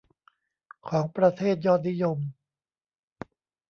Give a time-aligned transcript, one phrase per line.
[0.89, 2.17] ของประเทศยอดนิยม